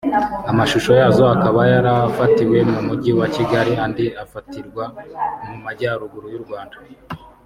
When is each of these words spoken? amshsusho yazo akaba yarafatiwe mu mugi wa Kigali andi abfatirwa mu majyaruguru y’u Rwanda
amshsusho 0.49 0.91
yazo 0.99 1.23
akaba 1.35 1.61
yarafatiwe 1.71 2.57
mu 2.71 2.79
mugi 2.87 3.11
wa 3.19 3.27
Kigali 3.35 3.71
andi 3.83 4.05
abfatirwa 4.21 4.83
mu 5.47 5.55
majyaruguru 5.65 6.27
y’u 6.33 6.43
Rwanda 6.45 6.77